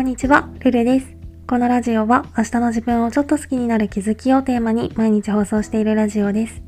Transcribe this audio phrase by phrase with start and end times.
[0.00, 1.14] こんにちは、ルルです。
[1.46, 6.62] このラジオは明日の自分をちょっと好きになる気づきをテーマに毎日放送しているラジオです。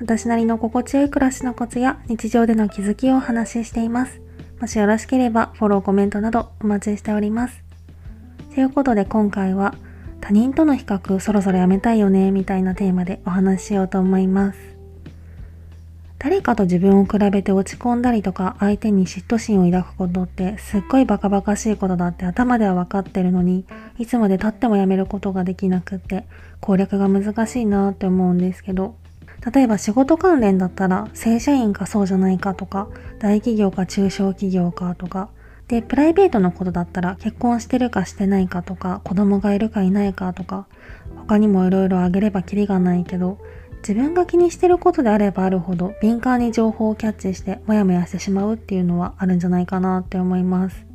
[0.00, 4.20] 私なりの心地よい暮らしのコツや日常での気づきをお話ししています。
[4.60, 7.62] もしよろしければフォロー、コメントなどお待ちしております。
[8.52, 9.76] ということで今回は
[10.20, 14.71] 他人との比較そろそろやめたいよねみたいなテーマでお話ししようと思います。
[16.22, 23.64] 誰かと自分を比べて落ち込んだりとか相手に嫉妬心を抱くことってすっごいバカバカしいことだって頭では分かってるのに
[23.98, 26.24] いつまで経ってもやめることができなくって
[26.60, 28.94] 攻略が難しいなって思うんですけど
[29.52, 32.86] 例えば仕事関連だったら正社員かそうじゃないかとか
[33.18, 35.28] 大企業か中小企業かとか
[35.66, 40.68] でプライベートのことだったら結婚してるかしてないかとか子供がいるかいないかとか
[41.16, 43.38] 他にもいろいろあげればキリがないけど
[43.82, 50.86] 自分が気にしてることであればあるほど敏感に情報をキャッチしてモヤモヤしてしまうっていうのはあるんじゃないかなって思います。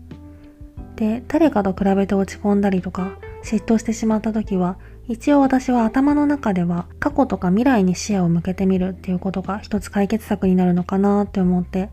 [0.95, 11.89] で、誰かと比べて落ち込んだりとか嫉妬してしまった時は一応私は頭の中では過去とか未来に視野を向けてみるっていうことが一つ解決策になるのかなって思って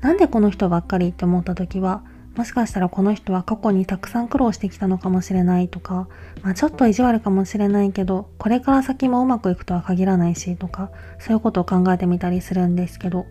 [0.00, 2.02] なんでこの人ばっかりって思った時は
[2.36, 6.06] もしかしたらこの人は過去にたくさん苦労してきたのかもしれないとか、
[6.42, 13.24] まあ、ちょっと意地悪かもしれないけど、これから先もうまくいくとは限らないしとか、そういうことを考えてみたりするんですけど、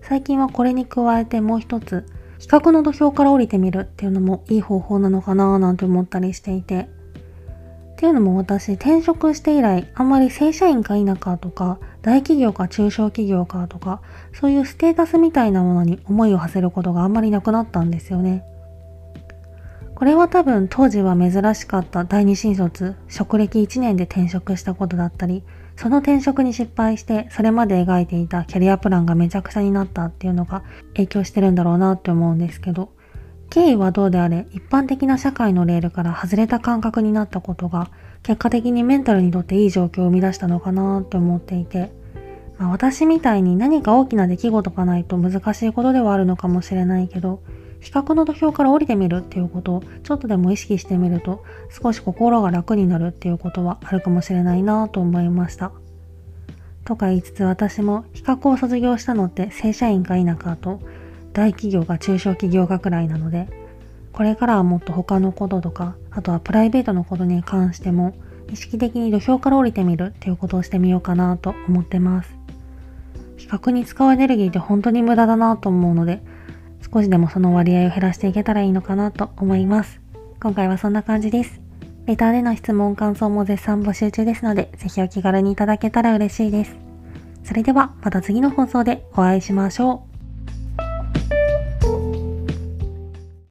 [0.00, 2.06] 最近はこれに加えてもう一つ、
[2.38, 6.88] 比較の土俵から降りてみるっていうのもいい方法なのかななんて思ったりしていて、
[7.98, 18.44] っていうのも私転職して以来あんまり正社員か否かとか大企業か中小企業かとかそういうステータスみたいなものに思いを馳せることがあんまりなくなったんですよね。
[19.96, 25.42] これは多分当時は珍しかった第二新卒職歴1年で転職したことだったり
[25.74, 30.62] その転職に失敗してそれまで描いていたキャリアプランがめちゃくちゃになったっていうのが
[30.94, 32.90] 影響してるんだろうなって思うんですけど
[33.50, 37.90] 経緯はどうであれ一般的な社会のレールから外れた感覚になったことが
[38.22, 41.90] 結果的にメンタルにとっていい状況を生み出したのかなって思っていて、
[42.58, 47.42] まあ、私みたいに何か大きな出来事がないと難しいことではあるのかもしれないけど
[47.80, 55.72] 比較の土俵から降りてみるっていうことをちょっとでも意識してみると少し心が楽になるっていうことはあるかもしれないなと思いました。
[56.84, 60.80] とか言いつつ私も比較を卒業したのって正社員か否かと
[61.32, 63.48] 大企業か中小企業かくらいなので、
[64.12, 68.14] これからはもっと他のこととか、あとはプライベートのことに関しても、
[68.52, 72.34] 意識的に土俵から降りてみるっていうことをしてみようかなと思ってます。
[73.36, 76.22] 比較に使うエネルギーって本当に無駄だなと思うので、
[76.92, 80.00] 少しでもその割合を減らしていけたらいいのかなと思います。
[80.40, 81.60] 今回はそんな感じです。
[82.06, 86.74] レターでの質問、感想も絶賛募集中ですので、ぜひお気軽にいただけたら嬉しいです。
[87.44, 90.07] それではまた次の放送でお会いしましょう。